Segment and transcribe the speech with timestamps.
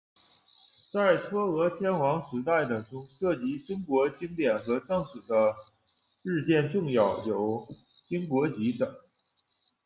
[0.91, 5.55] 在嵯峨天皇时代的中，涉及中国经典和正史的
[6.23, 7.67] 日渐重要，有
[8.09, 8.95] 『』、『』、『经国集』等。